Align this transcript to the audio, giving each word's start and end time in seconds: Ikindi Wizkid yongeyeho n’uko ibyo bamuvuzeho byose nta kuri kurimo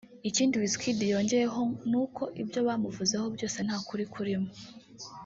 Ikindi 0.29 0.59
Wizkid 0.61 0.99
yongeyeho 1.13 1.61
n’uko 1.89 2.23
ibyo 2.41 2.59
bamuvuzeho 2.67 3.25
byose 3.35 3.57
nta 3.65 3.77
kuri 3.87 4.03
kurimo 4.13 4.49